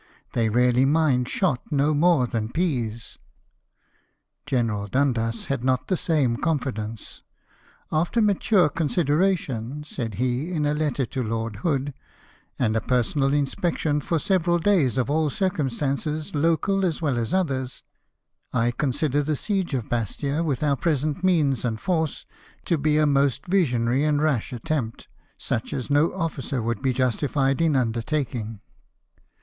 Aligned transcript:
They 0.33 0.49
really 0.49 0.83
mind 0.83 1.29
shot 1.29 1.61
no 1.71 1.93
more 1.93 2.25
than 2.25 2.49
peas." 2.51 3.19
General 4.47 4.87
Dundas 4.87 5.45
had 5.45 5.63
not 5.63 5.89
the 5.89 5.95
same 5.95 6.37
confidence," 6.37 7.21
After 7.91 8.19
mature 8.19 8.67
consideration," 8.67 9.83
said 9.83 10.15
he 10.15 10.51
in 10.53 10.65
a 10.65 10.73
letter 10.73 11.05
to 11.05 11.21
Lord 11.21 11.57
Hood, 11.57 11.93
"and 12.57 12.75
a 12.75 12.81
personal 12.81 13.31
inspection 13.31 14.01
for 14.01 14.17
several 14.17 14.57
days 14.57 14.97
of 14.97 15.11
all 15.11 15.29
circumstances, 15.29 16.33
local 16.33 16.83
as 16.83 16.99
well 16.99 17.19
as 17.19 17.31
others, 17.31 17.83
I 18.51 18.71
THE 18.71 18.71
SIEGE 18.71 18.73
OF 18.73 18.77
BASTIA. 18.77 18.77
60 18.77 18.77
consider 19.07 19.23
the 19.23 19.35
siege 19.35 19.73
of 19.75 19.89
Bastia, 19.89 20.43
with 20.43 20.63
our 20.63 20.75
present 20.75 21.23
means 21.23 21.63
and 21.63 21.79
force, 21.79 22.25
to 22.65 22.79
be 22.79 22.97
a 22.97 23.05
most 23.05 23.45
visionary 23.45 24.03
and 24.03 24.19
rash 24.19 24.51
attempt, 24.51 25.07
such 25.37 25.71
as 25.71 25.91
no 25.91 26.11
officer 26.15 26.59
would 26.59 26.81
be 26.81 26.91
justified 26.91 27.61
in 27.61 27.75
undertaking." 27.75 28.61